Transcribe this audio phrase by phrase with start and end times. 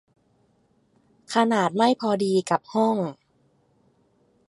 [1.33, 2.97] ขนาดไม่พอดีกับห้อง